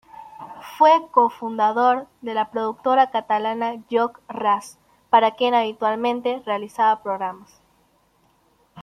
Fue 0.79 0.89
cofundador 1.11 2.07
de 2.21 2.33
la 2.33 2.49
productora 2.49 3.11
catalana 3.11 3.83
Joc-Ras, 3.87 4.79
para 5.11 5.35
quien 5.35 5.53
habitualmente 5.53 6.41
realizaba 6.43 7.03
programas. 7.03 7.61